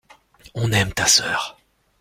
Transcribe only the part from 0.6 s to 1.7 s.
aime ta sœur.